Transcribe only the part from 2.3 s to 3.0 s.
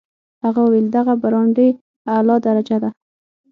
درجه ده.